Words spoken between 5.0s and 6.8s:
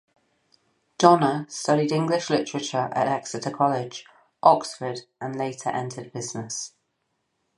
and later entered business.